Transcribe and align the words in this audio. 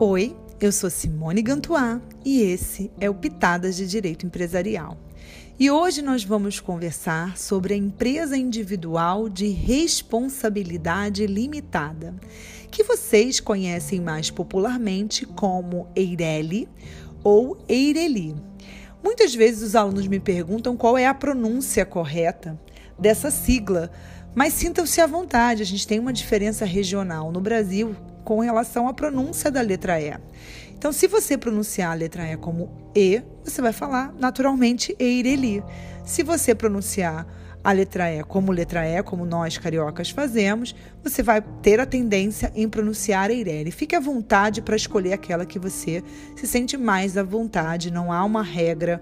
Oi, 0.00 0.36
eu 0.60 0.70
sou 0.70 0.88
Simone 0.88 1.42
Gantuá 1.42 2.00
e 2.24 2.40
esse 2.40 2.88
é 3.00 3.10
o 3.10 3.14
Pitadas 3.14 3.74
de 3.74 3.84
Direito 3.84 4.24
Empresarial. 4.24 4.96
E 5.58 5.72
hoje 5.72 6.02
nós 6.02 6.22
vamos 6.22 6.60
conversar 6.60 7.36
sobre 7.36 7.74
a 7.74 7.76
empresa 7.76 8.36
individual 8.36 9.28
de 9.28 9.48
responsabilidade 9.48 11.26
limitada, 11.26 12.14
que 12.70 12.84
vocês 12.84 13.40
conhecem 13.40 14.00
mais 14.00 14.30
popularmente 14.30 15.26
como 15.26 15.88
EIRELI 15.96 16.68
ou 17.24 17.58
EIRELI. 17.68 18.36
Muitas 19.02 19.34
vezes 19.34 19.64
os 19.64 19.74
alunos 19.74 20.06
me 20.06 20.20
perguntam 20.20 20.76
qual 20.76 20.96
é 20.96 21.08
a 21.08 21.14
pronúncia 21.14 21.84
correta 21.84 22.56
dessa 22.96 23.32
sigla, 23.32 23.90
mas 24.32 24.52
sintam-se 24.52 25.00
à 25.00 25.08
vontade, 25.08 25.60
a 25.60 25.66
gente 25.66 25.88
tem 25.88 25.98
uma 25.98 26.12
diferença 26.12 26.64
regional. 26.64 27.32
No 27.32 27.40
Brasil, 27.40 27.96
com 28.28 28.40
relação 28.40 28.86
à 28.86 28.92
pronúncia 28.92 29.50
da 29.50 29.62
letra 29.62 29.98
E. 29.98 30.12
Então, 30.76 30.92
se 30.92 31.06
você 31.06 31.38
pronunciar 31.38 31.92
a 31.92 31.94
letra 31.94 32.30
E 32.30 32.36
como 32.36 32.90
E, 32.94 33.22
você 33.42 33.62
vai 33.62 33.72
falar 33.72 34.12
naturalmente 34.18 34.94
Eireli. 34.98 35.64
Se 36.04 36.22
você 36.22 36.54
pronunciar 36.54 37.26
a 37.64 37.72
letra 37.72 38.12
E 38.12 38.22
como 38.22 38.52
letra 38.52 38.86
E, 38.86 39.02
como 39.02 39.24
nós 39.24 39.56
cariocas 39.56 40.10
fazemos, 40.10 40.76
você 41.02 41.22
vai 41.22 41.40
ter 41.62 41.80
a 41.80 41.86
tendência 41.86 42.52
em 42.54 42.68
pronunciar 42.68 43.30
Eireli. 43.30 43.70
Fique 43.70 43.96
à 43.96 44.00
vontade 44.00 44.60
para 44.60 44.76
escolher 44.76 45.14
aquela 45.14 45.46
que 45.46 45.58
você 45.58 46.04
se 46.36 46.46
sente 46.46 46.76
mais 46.76 47.16
à 47.16 47.22
vontade, 47.22 47.90
não 47.90 48.12
há 48.12 48.22
uma 48.22 48.42
regra 48.42 49.00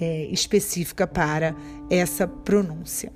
é, 0.00 0.24
específica 0.30 1.06
para 1.06 1.54
essa 1.90 2.26
pronúncia. 2.26 3.12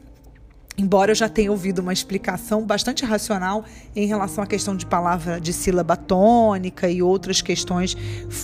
Embora 0.79 1.11
eu 1.11 1.15
já 1.15 1.29
tenha 1.29 1.51
ouvido 1.51 1.79
uma 1.79 1.93
explicação 1.93 2.65
bastante 2.67 3.05
racional 3.05 3.65
em 3.95 4.07
relação 4.07 4.45
à 4.45 4.47
questão 4.47 4.77
de 4.77 4.85
palavra 4.85 5.41
de 5.41 5.53
sílaba 5.53 5.97
tônica 5.97 6.89
e 6.89 7.03
outras 7.03 7.41
questões 7.41 7.97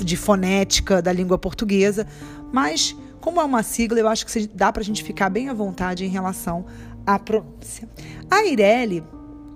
de 0.03 0.17
fonética 0.17 1.03
da 1.03 1.13
língua 1.13 1.37
portuguesa, 1.37 2.07
mas 2.51 2.97
como 3.21 3.41
é 3.41 3.45
uma 3.45 3.63
sigla, 3.63 4.01
eu 4.01 4.09
acho 4.09 4.27
que 4.27 4.47
dá 4.49 4.73
para 4.73 4.81
a 4.81 4.85
gente 4.85 5.05
ficar 5.05 5.29
bem 5.29 5.49
à 5.49 5.55
vontade 5.55 6.05
em 6.05 6.09
relação 6.09 6.65
à 7.07 7.19
pronúncia. 7.19 7.89
A 8.31 8.45
Ireli, 8.45 9.05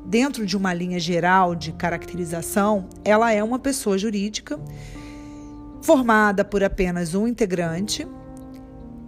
dentro 0.04 0.46
de 0.46 0.56
uma 0.56 0.72
linha 0.72 1.00
geral 1.00 1.54
de 1.54 1.72
caracterização, 1.72 2.88
ela 3.04 3.32
é 3.32 3.42
uma 3.42 3.58
pessoa 3.58 3.98
jurídica 3.98 4.60
formada 5.82 6.44
por 6.44 6.62
apenas 6.62 7.14
um 7.14 7.26
integrante 7.26 8.06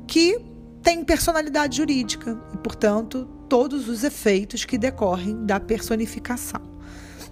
que 0.07 0.41
tem 0.83 1.05
personalidade 1.05 1.77
jurídica 1.77 2.37
e, 2.53 2.57
portanto, 2.57 3.29
todos 3.49 3.89
os 3.89 4.05
efeitos 4.05 4.65
que 4.65 4.77
decorrem 4.77 5.45
da 5.47 5.59
personificação. 5.59 6.61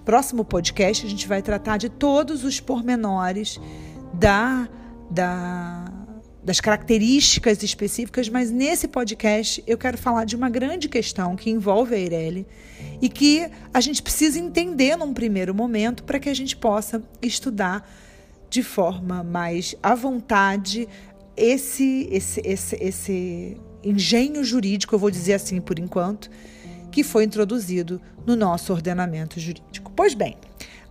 Próximo 0.03 0.43
podcast 0.43 1.05
a 1.05 1.09
gente 1.09 1.27
vai 1.27 1.41
tratar 1.41 1.77
de 1.77 1.89
todos 1.89 2.43
os 2.43 2.59
pormenores 2.59 3.59
da, 4.13 4.67
da, 5.11 5.85
das 6.43 6.59
características 6.59 7.61
específicas, 7.61 8.29
mas 8.29 8.49
nesse 8.49 8.87
podcast 8.87 9.63
eu 9.67 9.77
quero 9.77 9.97
falar 9.97 10.25
de 10.25 10.35
uma 10.35 10.49
grande 10.49 10.87
questão 10.89 11.35
que 11.35 11.49
envolve 11.49 11.93
a 11.93 11.97
Eireli 11.97 12.47
e 13.01 13.09
que 13.09 13.49
a 13.73 13.81
gente 13.81 14.01
precisa 14.01 14.39
entender 14.39 14.95
num 14.95 15.13
primeiro 15.13 15.53
momento 15.53 16.03
para 16.03 16.19
que 16.19 16.29
a 16.29 16.33
gente 16.33 16.55
possa 16.55 17.03
estudar 17.21 17.87
de 18.49 18.63
forma 18.63 19.23
mais 19.23 19.75
à 19.83 19.93
vontade 19.93 20.87
esse, 21.35 22.07
esse, 22.09 22.41
esse, 22.43 22.75
esse 22.81 23.57
engenho 23.89 24.43
jurídico, 24.43 24.95
eu 24.95 24.99
vou 24.99 25.11
dizer 25.11 25.33
assim 25.33 25.61
por 25.61 25.79
enquanto, 25.79 26.29
que 26.91 27.03
foi 27.03 27.23
introduzido 27.23 28.01
no 28.25 28.35
nosso 28.35 28.73
ordenamento 28.73 29.39
jurídico. 29.39 29.91
Pois 29.95 30.13
bem, 30.13 30.35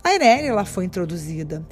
a 0.03 0.13
EREL 0.13 0.45
ela 0.45 0.65
foi 0.65 0.85
introduzida 0.85 1.63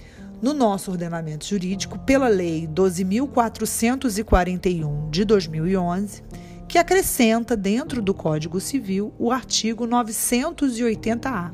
no 0.41 0.53
nosso 0.53 0.91
ordenamento 0.91 1.45
jurídico 1.45 1.97
pela 1.99 2.27
Lei 2.27 2.67
12.441 2.67 5.09
de 5.09 5.23
2011, 5.23 6.21
que 6.67 6.77
acrescenta 6.77 7.55
dentro 7.55 8.01
do 8.01 8.13
Código 8.13 8.59
Civil 8.59 9.13
o 9.17 9.31
artigo 9.31 9.87
980-A. 9.87 11.53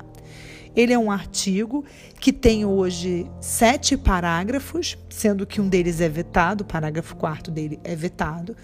Ele 0.76 0.94
é 0.94 1.00
um 1.00 1.12
artigo 1.12 1.84
que 2.20 2.32
tem 2.32 2.66
hoje 2.66 3.30
sete 3.40 3.98
parágrafos, 3.98 4.98
sendo 5.10 5.46
que 5.46 5.60
um 5.60 5.68
deles 5.68 6.00
é 6.00 6.08
vetado, 6.08 6.64
o 6.64 6.68
parágrafo 6.68 7.16
quarto 7.16 7.52
dele 7.52 7.80
é 7.84 7.96
vetado, 7.96 8.56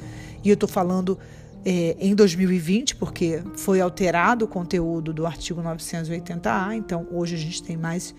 e 0.44 0.50
eu 0.50 0.54
estou 0.54 0.70
falando 0.70 1.20
é, 1.66 1.98
em 2.00 2.16
2020, 2.16 2.96
porque 2.96 3.44
foi 3.56 3.82
alterado 3.82 4.46
o 4.46 4.48
conteúdo 4.48 5.12
do 5.12 5.26
artigo 5.26 5.62
980A, 5.62 6.76
então 6.76 7.08
hoje 7.12 7.36
a 7.36 7.38
gente 7.38 7.62
tem 7.62 7.76
mais 7.76 8.16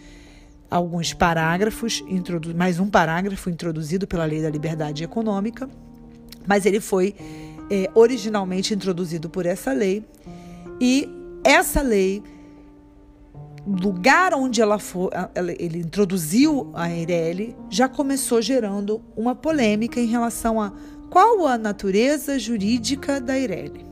alguns 0.71 1.15
parágrafos, 1.15 2.05
mais 2.55 2.79
um 2.79 2.91
parágrafo 2.91 3.49
introduzido 3.49 4.07
pela 4.07 4.27
Lei 4.27 4.43
da 4.43 4.51
Liberdade 4.51 5.03
Econômica, 5.03 5.69
mas 6.47 6.67
ele 6.67 6.81
foi 6.81 7.15
é, 7.71 7.91
originalmente 7.95 8.75
introduzido 8.75 9.29
por 9.29 9.47
essa 9.47 9.73
lei. 9.73 10.05
E 10.81 11.09
essa 11.45 11.83
lei 11.83 12.23
lugar 13.69 14.33
onde 14.33 14.63
ela 14.63 14.79
for, 14.79 15.11
ele 15.59 15.79
introduziu 15.81 16.71
a 16.75 16.91
Eireli, 16.91 17.55
já 17.69 17.89
começou 17.89 18.41
gerando 18.41 19.03
uma 19.15 19.35
polêmica 19.35 20.01
em 20.01 20.07
relação 20.07 20.61
a 20.61 20.73
qual 21.11 21.47
a 21.47 21.59
natureza 21.59 22.39
jurídica 22.39 23.21
da 23.21 23.39
Eireli? 23.39 23.85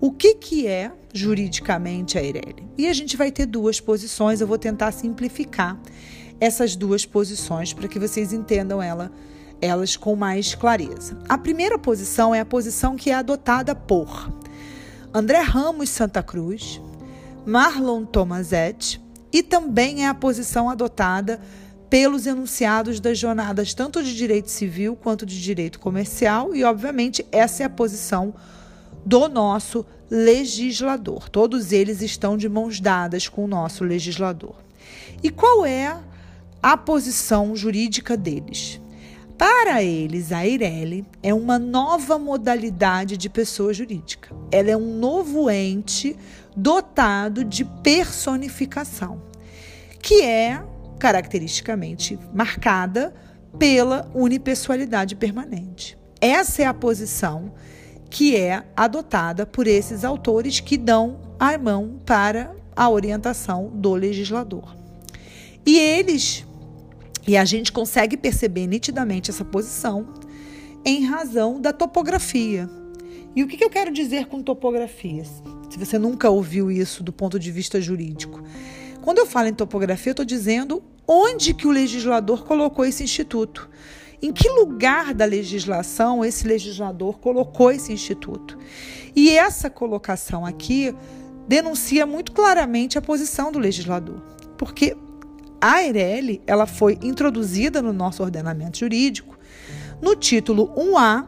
O 0.00 0.12
que, 0.12 0.34
que 0.34 0.66
é 0.66 0.92
juridicamente 1.12 2.18
a 2.18 2.22
Eireli? 2.22 2.68
E 2.78 2.86
a 2.86 2.92
gente 2.92 3.16
vai 3.16 3.32
ter 3.32 3.46
duas 3.46 3.80
posições, 3.80 4.40
eu 4.40 4.46
vou 4.46 4.58
tentar 4.58 4.92
simplificar 4.92 5.80
essas 6.38 6.76
duas 6.76 7.04
posições 7.04 7.72
para 7.72 7.88
que 7.88 7.98
vocês 7.98 8.32
entendam 8.32 8.82
ela, 8.82 9.10
elas 9.60 9.96
com 9.96 10.14
mais 10.14 10.54
clareza. 10.54 11.18
A 11.28 11.38
primeira 11.38 11.78
posição 11.78 12.34
é 12.34 12.40
a 12.40 12.44
posição 12.44 12.94
que 12.94 13.10
é 13.10 13.14
adotada 13.14 13.74
por 13.74 14.30
André 15.12 15.40
Ramos 15.40 15.88
Santa 15.88 16.22
Cruz, 16.22 16.80
Marlon 17.46 18.04
Tomazetti 18.04 19.05
e 19.32 19.42
também 19.42 20.04
é 20.04 20.08
a 20.08 20.14
posição 20.14 20.70
adotada 20.70 21.40
pelos 21.88 22.26
enunciados 22.26 22.98
das 23.00 23.18
jornadas 23.18 23.72
tanto 23.72 24.02
de 24.02 24.14
direito 24.14 24.50
civil 24.50 24.96
quanto 24.96 25.24
de 25.24 25.40
direito 25.40 25.78
comercial, 25.78 26.54
e 26.54 26.64
obviamente 26.64 27.24
essa 27.30 27.62
é 27.62 27.66
a 27.66 27.70
posição 27.70 28.34
do 29.04 29.28
nosso 29.28 29.86
legislador. 30.10 31.28
Todos 31.28 31.72
eles 31.72 32.02
estão 32.02 32.36
de 32.36 32.48
mãos 32.48 32.80
dadas 32.80 33.28
com 33.28 33.44
o 33.44 33.48
nosso 33.48 33.84
legislador. 33.84 34.54
E 35.22 35.30
qual 35.30 35.64
é 35.64 35.96
a 36.62 36.76
posição 36.76 37.54
jurídica 37.54 38.16
deles? 38.16 38.80
Para 39.38 39.82
eles, 39.82 40.32
a 40.32 40.46
Eireli 40.46 41.04
é 41.22 41.34
uma 41.34 41.58
nova 41.58 42.18
modalidade 42.18 43.18
de 43.18 43.28
pessoa 43.28 43.72
jurídica. 43.74 44.34
Ela 44.50 44.70
é 44.70 44.76
um 44.76 44.98
novo 44.98 45.50
ente 45.50 46.16
dotado 46.56 47.44
de 47.44 47.62
personificação, 47.64 49.20
que 50.00 50.22
é 50.22 50.62
caracteristicamente 50.98 52.18
marcada 52.32 53.14
pela 53.58 54.10
unipessoalidade 54.14 55.14
permanente. 55.14 55.98
Essa 56.18 56.62
é 56.62 56.66
a 56.66 56.72
posição 56.72 57.52
que 58.08 58.34
é 58.34 58.64
adotada 58.74 59.44
por 59.44 59.66
esses 59.66 60.02
autores 60.02 60.60
que 60.60 60.78
dão 60.78 61.20
a 61.38 61.58
mão 61.58 62.00
para 62.06 62.54
a 62.74 62.88
orientação 62.88 63.70
do 63.74 63.92
legislador. 63.92 64.74
E 65.66 65.78
eles, 65.78 66.45
e 67.26 67.36
a 67.36 67.44
gente 67.44 67.72
consegue 67.72 68.16
perceber 68.16 68.66
nitidamente 68.66 69.30
essa 69.30 69.44
posição 69.44 70.06
em 70.84 71.04
razão 71.04 71.60
da 71.60 71.72
topografia. 71.72 72.70
E 73.34 73.42
o 73.42 73.46
que 73.46 73.62
eu 73.62 73.68
quero 73.68 73.92
dizer 73.92 74.26
com 74.26 74.42
topografias? 74.42 75.42
Se 75.68 75.78
você 75.78 75.98
nunca 75.98 76.30
ouviu 76.30 76.70
isso 76.70 77.02
do 77.02 77.12
ponto 77.12 77.38
de 77.38 77.50
vista 77.50 77.80
jurídico, 77.80 78.42
quando 79.02 79.18
eu 79.18 79.26
falo 79.26 79.48
em 79.48 79.54
topografia, 79.54 80.10
eu 80.10 80.12
estou 80.12 80.24
dizendo 80.24 80.82
onde 81.06 81.52
que 81.52 81.66
o 81.66 81.70
legislador 81.70 82.44
colocou 82.44 82.84
esse 82.84 83.04
instituto. 83.04 83.68
Em 84.22 84.32
que 84.32 84.48
lugar 84.48 85.12
da 85.12 85.24
legislação 85.24 86.24
esse 86.24 86.46
legislador 86.46 87.18
colocou 87.18 87.70
esse 87.70 87.92
instituto? 87.92 88.56
E 89.14 89.36
essa 89.36 89.68
colocação 89.68 90.46
aqui 90.46 90.94
denuncia 91.46 92.06
muito 92.06 92.32
claramente 92.32 92.96
a 92.98 93.02
posição 93.02 93.52
do 93.52 93.58
legislador, 93.58 94.20
porque 94.56 94.96
a 95.60 95.82
EIRELI 95.82 96.42
ela 96.46 96.66
foi 96.66 96.98
introduzida 97.02 97.80
no 97.80 97.92
nosso 97.92 98.22
ordenamento 98.22 98.78
jurídico 98.78 99.36
no 100.00 100.14
título 100.14 100.72
1A 100.74 101.26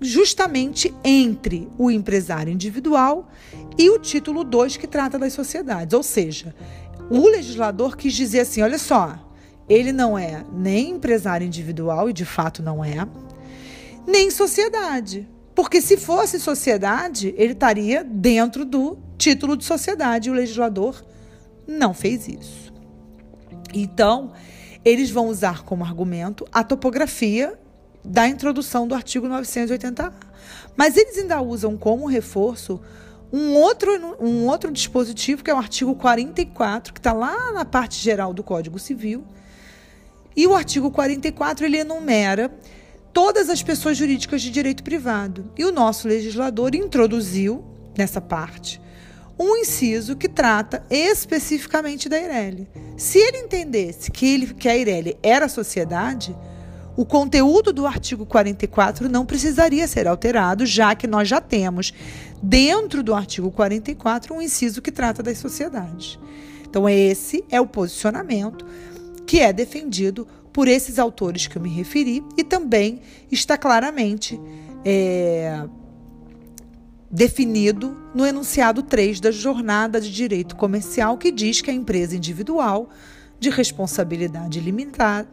justamente 0.00 0.94
entre 1.02 1.68
o 1.78 1.90
empresário 1.90 2.52
individual 2.52 3.28
e 3.78 3.88
o 3.90 3.98
título 3.98 4.44
2 4.44 4.76
que 4.76 4.86
trata 4.86 5.18
das 5.18 5.32
sociedades. 5.32 5.94
Ou 5.94 6.02
seja, 6.02 6.54
o 7.10 7.26
legislador 7.28 7.96
quis 7.96 8.12
dizer 8.12 8.40
assim: 8.40 8.62
olha 8.62 8.78
só, 8.78 9.18
ele 9.68 9.92
não 9.92 10.18
é 10.18 10.44
nem 10.52 10.90
empresário 10.90 11.46
individual, 11.46 12.10
e 12.10 12.12
de 12.12 12.24
fato 12.24 12.62
não 12.62 12.84
é, 12.84 13.06
nem 14.06 14.30
sociedade. 14.30 15.28
Porque 15.54 15.80
se 15.80 15.96
fosse 15.96 16.40
sociedade, 16.40 17.32
ele 17.38 17.52
estaria 17.52 18.02
dentro 18.02 18.64
do 18.64 18.98
título 19.16 19.56
de 19.56 19.64
sociedade, 19.64 20.28
e 20.28 20.32
o 20.32 20.34
legislador 20.34 21.02
não 21.66 21.94
fez 21.94 22.28
isso. 22.28 22.73
Então, 23.74 24.32
eles 24.84 25.10
vão 25.10 25.26
usar 25.26 25.64
como 25.64 25.84
argumento 25.84 26.46
a 26.52 26.62
topografia 26.62 27.58
da 28.04 28.28
introdução 28.28 28.86
do 28.86 28.94
artigo 28.94 29.26
980A. 29.26 30.12
Mas 30.76 30.96
eles 30.96 31.18
ainda 31.18 31.40
usam 31.42 31.76
como 31.76 32.06
reforço 32.06 32.80
um 33.32 33.54
outro, 33.54 34.16
um 34.20 34.46
outro 34.46 34.70
dispositivo, 34.70 35.42
que 35.42 35.50
é 35.50 35.54
o 35.54 35.58
artigo 35.58 35.94
44, 35.96 36.92
que 36.92 37.00
está 37.00 37.12
lá 37.12 37.52
na 37.52 37.64
parte 37.64 37.98
geral 37.98 38.32
do 38.32 38.44
Código 38.44 38.78
Civil. 38.78 39.24
E 40.36 40.46
o 40.46 40.54
artigo 40.54 40.90
44 40.90 41.64
ele 41.64 41.78
enumera 41.78 42.52
todas 43.12 43.48
as 43.48 43.62
pessoas 43.62 43.96
jurídicas 43.96 44.42
de 44.42 44.50
direito 44.50 44.84
privado. 44.84 45.50
E 45.56 45.64
o 45.64 45.72
nosso 45.72 46.06
legislador 46.06 46.74
introduziu 46.74 47.64
nessa 47.96 48.20
parte 48.20 48.80
um 49.38 49.56
inciso 49.56 50.16
que 50.16 50.28
trata 50.28 50.84
especificamente 50.88 52.08
da 52.08 52.18
Eireli. 52.18 52.68
Se 52.96 53.18
ele 53.18 53.38
entendesse 53.38 54.10
que, 54.10 54.26
ele, 54.26 54.54
que 54.54 54.68
a 54.68 54.76
Eireli 54.76 55.16
era 55.22 55.48
sociedade, 55.48 56.36
o 56.96 57.04
conteúdo 57.04 57.72
do 57.72 57.86
artigo 57.86 58.24
44 58.24 59.08
não 59.08 59.26
precisaria 59.26 59.86
ser 59.88 60.06
alterado, 60.06 60.64
já 60.64 60.94
que 60.94 61.06
nós 61.06 61.28
já 61.28 61.40
temos 61.40 61.92
dentro 62.42 63.02
do 63.02 63.14
artigo 63.14 63.50
44 63.50 64.34
um 64.34 64.40
inciso 64.40 64.80
que 64.80 64.92
trata 64.92 65.22
das 65.22 65.38
sociedades. 65.38 66.18
Então, 66.68 66.88
esse 66.88 67.44
é 67.50 67.60
o 67.60 67.66
posicionamento 67.66 68.64
que 69.26 69.40
é 69.40 69.52
defendido 69.52 70.26
por 70.52 70.68
esses 70.68 70.98
autores 70.98 71.48
que 71.48 71.56
eu 71.56 71.62
me 71.62 71.68
referi 71.68 72.22
e 72.36 72.44
também 72.44 73.00
está 73.30 73.58
claramente 73.58 74.40
é, 74.84 75.64
definido 77.14 77.96
no 78.12 78.26
enunciado 78.26 78.82
3 78.82 79.20
da 79.20 79.30
Jornada 79.30 80.00
de 80.00 80.10
Direito 80.10 80.56
Comercial, 80.56 81.16
que 81.16 81.30
diz 81.30 81.60
que 81.60 81.70
a 81.70 81.72
empresa 81.72 82.16
individual 82.16 82.90
de 83.38 83.50
responsabilidade 83.50 84.58
limitada 84.58 85.28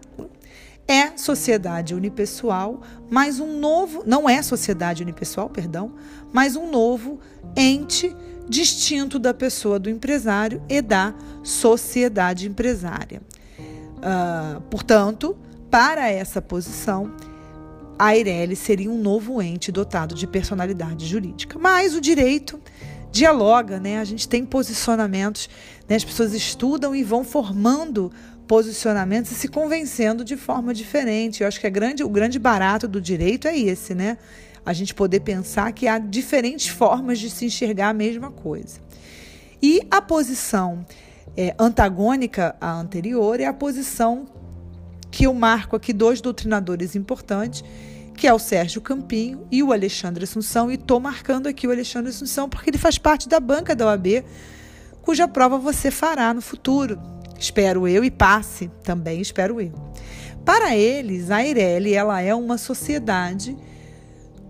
é 0.88 1.18
sociedade 1.18 1.96
unipessoal, 1.96 2.82
mais 3.10 3.40
um 3.40 3.60
novo, 3.60 4.04
não 4.06 4.30
é 4.30 4.44
sociedade 4.44 5.02
unipessoal, 5.02 5.50
perdão, 5.50 5.96
mas 6.32 6.56
um 6.56 6.70
novo 6.70 7.20
ente 7.56 8.16
distinto 8.48 9.18
da 9.18 9.34
pessoa 9.34 9.80
do 9.80 9.90
empresário 9.90 10.62
e 10.70 10.84
da 10.84 11.16
sociedade 11.42 12.48
empresária. 12.48 13.24
Uh, 13.58 14.62
portanto, 14.70 15.36
para 15.72 16.12
essa 16.12 16.42
posição, 16.42 17.12
a 18.02 18.18
Eireli 18.18 18.56
seria 18.56 18.90
um 18.90 18.98
novo 18.98 19.40
ente 19.44 19.72
dotado 19.72 20.16
de 20.16 20.26
personalidade 20.26 21.06
jurídica. 21.06 21.60
Mas 21.60 21.94
o 21.94 22.02
direito 22.02 22.60
dialoga, 23.12 23.80
né? 23.80 24.00
A 24.00 24.04
gente 24.04 24.28
tem 24.28 24.44
posicionamentos, 24.44 25.48
né? 25.88 25.98
as 25.98 26.04
pessoas 26.04 26.34
estudam 26.34 26.96
e 26.96 27.04
vão 27.04 27.24
formando 27.24 28.12
posicionamentos 28.48 29.32
e 29.32 29.36
se 29.36 29.48
convencendo 29.48 30.26
de 30.26 30.36
forma 30.36 30.74
diferente. 30.74 31.42
Eu 31.42 31.48
acho 31.48 31.60
que 31.60 31.68
é 31.68 31.70
grande, 31.70 32.04
o 32.04 32.10
grande 32.10 32.40
barato 32.40 32.88
do 32.88 33.00
direito 33.00 33.48
é 33.48 33.56
esse, 33.56 33.94
né? 33.94 34.18
A 34.66 34.74
gente 34.74 34.96
poder 34.96 35.20
pensar 35.20 35.72
que 35.72 35.88
há 35.88 36.00
diferentes 36.00 36.70
formas 36.70 37.20
de 37.20 37.30
se 37.30 37.46
enxergar 37.46 37.90
a 37.90 37.94
mesma 37.94 38.32
coisa. 38.32 38.80
E 39.62 39.80
a 39.92 40.02
posição 40.02 40.84
é, 41.38 41.54
antagônica 41.60 42.56
à 42.60 42.74
anterior 42.74 43.40
é 43.40 43.46
a 43.46 43.54
posição 43.54 44.26
que 45.12 45.28
eu 45.28 45.36
marco 45.36 45.76
aqui 45.76 45.94
dois 45.94 46.20
doutrinadores 46.20 46.96
importantes 46.96 47.64
que 48.22 48.28
é 48.28 48.34
o 48.36 48.38
Sérgio 48.38 48.80
Campinho 48.82 49.48
e 49.50 49.64
o 49.64 49.74
Alexandre 49.74 50.26
Assunção, 50.26 50.70
e 50.70 50.76
estou 50.76 51.00
marcando 51.00 51.48
aqui 51.48 51.66
o 51.66 51.72
Alexandre 51.72 52.12
Assunção 52.12 52.48
porque 52.48 52.70
ele 52.70 52.78
faz 52.78 53.00
parte 53.00 53.28
da 53.28 53.40
banca 53.40 53.76
da 53.76 53.88
OAB, 53.88 54.24
cuja 55.02 55.28
prova 55.28 55.58
você 55.58 55.90
fará 55.90 56.32
no 56.32 56.40
futuro. 56.40 57.02
Espero 57.40 57.88
eu 57.88 58.04
e 58.04 58.12
passe 58.12 58.70
também, 58.84 59.22
espero 59.22 59.60
eu. 59.60 59.74
Para 60.46 60.76
eles, 60.76 61.32
a 61.32 61.44
Eireli 61.44 61.96
ela 61.96 62.22
é 62.22 62.36
uma 62.36 62.60
sociedade 62.60 63.58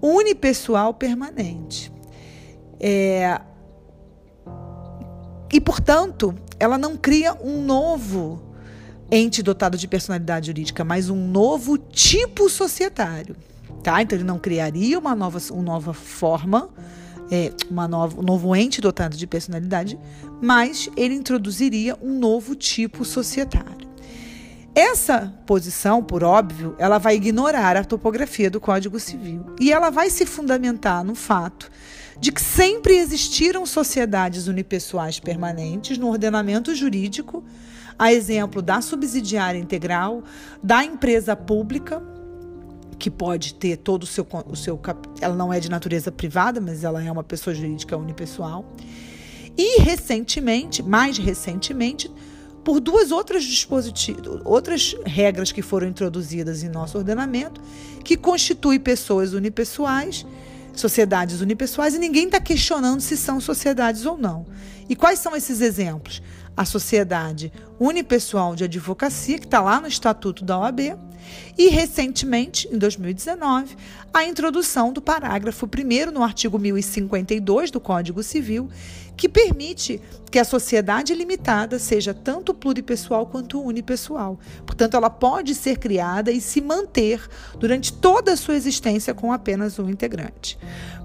unipessoal 0.01 0.93
permanente. 0.93 1.89
É, 2.77 3.39
e, 5.49 5.61
portanto, 5.61 6.35
ela 6.59 6.77
não 6.77 6.97
cria 6.97 7.33
um 7.41 7.63
novo 7.63 8.53
ente 9.09 9.41
dotado 9.41 9.77
de 9.77 9.87
personalidade 9.87 10.47
jurídica, 10.47 10.83
mas 10.83 11.09
um 11.09 11.25
novo 11.25 11.77
tipo 11.77 12.49
societário. 12.49 13.33
Tá? 13.83 14.01
Então 14.01 14.17
ele 14.17 14.25
não 14.25 14.37
criaria 14.37 14.97
uma 14.99 15.15
nova, 15.15 15.39
uma 15.51 15.63
nova 15.63 15.93
forma, 15.93 16.69
é, 17.31 17.51
uma 17.69 17.87
nova, 17.87 18.19
um 18.19 18.23
novo 18.23 18.55
ente 18.55 18.79
dotado 18.81 19.17
de 19.17 19.25
personalidade, 19.25 19.97
mas 20.41 20.89
ele 20.95 21.15
introduziria 21.15 21.97
um 22.01 22.19
novo 22.19 22.55
tipo 22.55 23.03
societário. 23.03 23.89
Essa 24.73 25.33
posição, 25.45 26.01
por 26.01 26.23
óbvio, 26.23 26.75
ela 26.77 26.97
vai 26.97 27.15
ignorar 27.15 27.75
a 27.75 27.83
topografia 27.83 28.49
do 28.49 28.61
Código 28.61 28.99
Civil 28.99 29.45
e 29.59 29.71
ela 29.71 29.89
vai 29.89 30.09
se 30.09 30.25
fundamentar 30.25 31.03
no 31.03 31.13
fato 31.13 31.69
de 32.17 32.31
que 32.31 32.41
sempre 32.41 32.97
existiram 32.97 33.65
sociedades 33.65 34.47
unipessoais 34.47 35.19
permanentes 35.19 35.97
no 35.97 36.07
ordenamento 36.07 36.73
jurídico, 36.73 37.43
a 37.97 38.13
exemplo 38.13 38.61
da 38.61 38.79
subsidiária 38.79 39.59
integral, 39.59 40.23
da 40.63 40.85
empresa 40.85 41.35
pública, 41.35 42.01
que 43.01 43.09
pode 43.09 43.55
ter 43.55 43.77
todo 43.77 44.03
o 44.03 44.05
seu, 44.05 44.27
o 44.45 44.55
seu 44.55 44.79
ela 45.19 45.35
não 45.35 45.51
é 45.51 45.59
de 45.59 45.71
natureza 45.71 46.11
privada, 46.11 46.61
mas 46.61 46.83
ela 46.83 47.03
é 47.03 47.11
uma 47.11 47.23
pessoa 47.23 47.51
jurídica 47.51 47.97
unipessoal. 47.97 48.63
E 49.57 49.81
recentemente, 49.81 50.83
mais 50.83 51.17
recentemente, 51.17 52.11
por 52.63 52.79
duas 52.79 53.11
outras 53.11 53.43
dispositivos, 53.43 54.39
outras 54.45 54.95
regras 55.03 55.51
que 55.51 55.63
foram 55.63 55.87
introduzidas 55.87 56.61
em 56.61 56.69
nosso 56.69 56.95
ordenamento, 56.95 57.59
que 58.03 58.15
constituem 58.15 58.79
pessoas 58.79 59.33
unipessoais, 59.33 60.23
sociedades 60.71 61.41
unipessoais, 61.41 61.95
e 61.95 61.97
ninguém 61.99 62.25
está 62.25 62.39
questionando 62.39 63.01
se 63.01 63.17
são 63.17 63.41
sociedades 63.41 64.05
ou 64.05 64.15
não. 64.15 64.45
E 64.87 64.95
quais 64.95 65.17
são 65.17 65.35
esses 65.35 65.59
exemplos? 65.59 66.21
A 66.55 66.65
sociedade 66.65 67.51
unipessoal 67.81 68.55
de 68.55 68.63
advocacia, 68.65 69.39
que 69.39 69.45
está 69.45 69.59
lá 69.59 69.81
no 69.81 69.87
Estatuto 69.87 70.45
da 70.45 70.59
OAB, 70.59 70.95
e, 71.57 71.67
recentemente, 71.69 72.67
em 72.71 72.77
2019, 72.77 73.75
a 74.13 74.23
introdução 74.23 74.93
do 74.93 75.01
parágrafo 75.01 75.65
1 75.65 76.11
no 76.11 76.21
artigo 76.21 76.59
1052 76.59 77.71
do 77.71 77.79
Código 77.79 78.21
Civil, 78.21 78.69
que 79.17 79.27
permite 79.27 79.99
que 80.29 80.39
a 80.39 80.45
sociedade 80.45 81.13
limitada 81.13 81.79
seja 81.79 82.13
tanto 82.13 82.53
pluripessoal 82.53 83.25
quanto 83.25 83.61
unipessoal. 83.61 84.39
Portanto, 84.65 84.95
ela 84.95 85.09
pode 85.09 85.55
ser 85.55 85.77
criada 85.77 86.31
e 86.31 86.39
se 86.39 86.61
manter 86.61 87.27
durante 87.57 87.93
toda 87.93 88.33
a 88.33 88.37
sua 88.37 88.55
existência 88.55 89.13
com 89.13 89.33
apenas 89.33 89.77
um 89.79 89.89
integrante. 89.89 90.57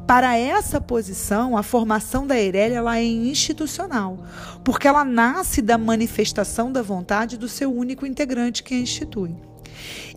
Para 0.07 0.37
essa 0.39 0.81
posição, 0.81 1.57
a 1.57 1.65
formação 1.65 2.25
da 2.25 2.39
ela 2.39 2.97
é 2.97 3.05
institucional, 3.05 4.17
porque 4.63 4.87
ela 4.87 5.05
nasce 5.05 5.61
da 5.61 5.77
manifestação 5.77 6.66
da 6.73 6.83
vontade 6.83 7.37
do 7.37 7.49
seu 7.49 7.73
único 7.75 8.07
integrante 8.07 8.63
que 8.63 8.75
a 8.75 8.79
institui. 8.79 9.35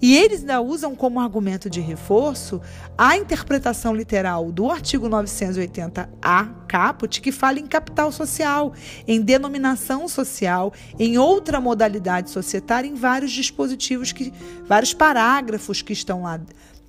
E 0.01 0.15
eles 0.15 0.41
ainda 0.41 0.61
usam 0.61 0.95
como 0.95 1.19
argumento 1.19 1.69
de 1.69 1.81
reforço 1.81 2.61
a 2.97 3.17
interpretação 3.17 3.93
literal 3.93 4.51
do 4.51 4.69
artigo 4.69 5.09
980-A 5.09 6.45
caput, 6.67 7.21
que 7.21 7.31
fala 7.31 7.59
em 7.59 7.67
capital 7.67 8.11
social, 8.11 8.73
em 9.07 9.21
denominação 9.21 10.07
social, 10.07 10.73
em 10.97 11.17
outra 11.17 11.59
modalidade 11.59 12.29
societária, 12.29 12.87
em 12.87 12.95
vários 12.95 13.31
dispositivos, 13.31 14.11
que, 14.11 14.33
vários 14.65 14.93
parágrafos 14.93 15.81
que 15.81 15.93
estão 15.93 16.23
lá 16.23 16.39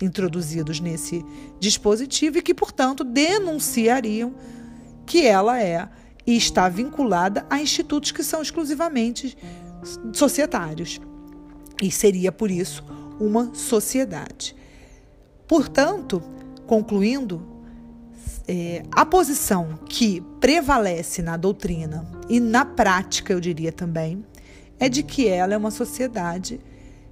introduzidos 0.01 0.81
nesse 0.81 1.25
dispositivo 1.59 2.39
e 2.39 2.43
que, 2.43 2.55
portanto, 2.55 3.05
denunciariam 3.05 4.35
que 5.05 5.27
ela 5.27 5.61
é 5.61 5.89
e 6.31 6.37
está 6.37 6.69
vinculada 6.69 7.45
a 7.51 7.61
institutos 7.61 8.13
que 8.13 8.23
são 8.23 8.41
exclusivamente 8.41 9.37
societários. 10.13 11.01
E 11.83 11.91
seria, 11.91 12.31
por 12.31 12.53
isso, 12.53 12.85
uma 13.19 13.53
sociedade. 13.53 14.55
Portanto, 15.49 16.23
concluindo, 16.69 17.45
é, 18.47 18.85
a 18.93 19.05
posição 19.05 19.77
que 19.89 20.21
prevalece 20.39 21.21
na 21.21 21.37
doutrina 21.37 22.07
e 22.29 22.39
na 22.39 22.65
prática, 22.65 23.33
eu 23.33 23.41
diria 23.41 23.73
também, 23.73 24.25
é 24.79 24.89
de 24.89 25.03
que 25.03 25.27
ela 25.27 25.53
é 25.55 25.57
uma 25.57 25.73
sociedade, 25.73 26.61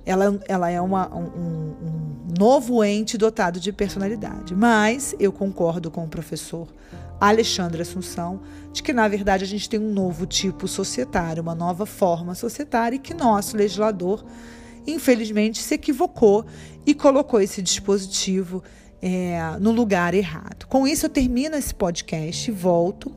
ela, 0.06 0.40
ela 0.46 0.70
é 0.70 0.80
uma, 0.80 1.12
um, 1.12 1.24
um 1.24 2.34
novo 2.38 2.84
ente 2.84 3.18
dotado 3.18 3.58
de 3.58 3.72
personalidade. 3.72 4.54
Mas 4.54 5.12
eu 5.18 5.32
concordo 5.32 5.90
com 5.90 6.04
o 6.04 6.08
professor 6.08 6.68
Alexandre 7.20 7.82
Assunção 7.82 8.40
de 8.72 8.82
que, 8.82 8.92
na 8.92 9.08
verdade, 9.08 9.44
a 9.44 9.46
gente 9.46 9.68
tem 9.68 9.80
um 9.80 9.92
novo 9.92 10.26
tipo 10.26 10.68
societário, 10.68 11.42
uma 11.42 11.54
nova 11.54 11.86
forma 11.86 12.34
societária 12.34 12.96
e 12.96 12.98
que 12.98 13.14
nosso 13.14 13.56
legislador 13.56 14.24
infelizmente 14.86 15.62
se 15.62 15.74
equivocou 15.74 16.46
e 16.86 16.94
colocou 16.94 17.40
esse 17.40 17.60
dispositivo 17.60 18.62
é, 19.02 19.38
no 19.60 19.70
lugar 19.70 20.14
errado. 20.14 20.66
Com 20.66 20.86
isso, 20.86 21.06
eu 21.06 21.10
termino 21.10 21.56
esse 21.56 21.74
podcast 21.74 22.50
e 22.50 22.54
volto 22.54 23.12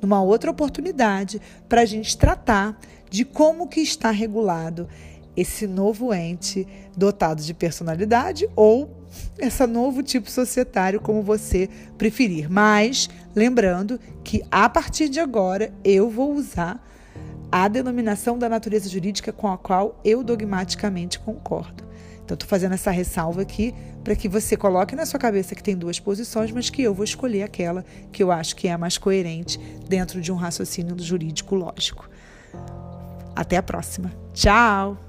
numa 0.00 0.22
outra 0.22 0.50
oportunidade 0.50 1.40
para 1.68 1.82
a 1.82 1.84
gente 1.84 2.16
tratar 2.16 2.78
de 3.10 3.24
como 3.24 3.68
que 3.68 3.80
está 3.80 4.10
regulado 4.10 4.88
esse 5.36 5.66
novo 5.66 6.12
ente 6.14 6.66
dotado 6.96 7.42
de 7.42 7.52
personalidade 7.52 8.48
ou 8.56 8.90
esse 9.38 9.66
novo 9.66 10.02
tipo 10.02 10.30
societário, 10.30 11.00
como 11.00 11.22
você 11.22 11.68
preferir. 11.98 12.50
Mas 12.50 13.08
lembrando 13.34 14.00
que 14.24 14.42
a 14.50 14.68
partir 14.68 15.08
de 15.08 15.20
agora 15.20 15.72
eu 15.84 16.08
vou 16.10 16.34
usar 16.34 16.82
a 17.50 17.68
denominação 17.68 18.38
da 18.38 18.48
natureza 18.48 18.88
jurídica 18.88 19.32
com 19.32 19.48
a 19.48 19.56
qual 19.56 20.00
eu 20.04 20.22
dogmaticamente 20.22 21.18
concordo. 21.18 21.86
Então, 22.24 22.34
estou 22.34 22.48
fazendo 22.48 22.74
essa 22.74 22.90
ressalva 22.90 23.42
aqui 23.42 23.72
para 24.02 24.16
que 24.16 24.28
você 24.28 24.56
coloque 24.56 24.96
na 24.96 25.06
sua 25.06 25.18
cabeça 25.18 25.54
que 25.54 25.62
tem 25.62 25.76
duas 25.76 26.00
posições, 26.00 26.50
mas 26.50 26.68
que 26.68 26.82
eu 26.82 26.92
vou 26.92 27.04
escolher 27.04 27.44
aquela 27.44 27.84
que 28.10 28.20
eu 28.20 28.32
acho 28.32 28.56
que 28.56 28.66
é 28.66 28.72
a 28.72 28.78
mais 28.78 28.98
coerente 28.98 29.60
dentro 29.88 30.20
de 30.20 30.32
um 30.32 30.36
raciocínio 30.36 30.98
jurídico 30.98 31.54
lógico. 31.54 32.10
Até 33.34 33.56
a 33.56 33.62
próxima. 33.62 34.12
Tchau! 34.34 35.05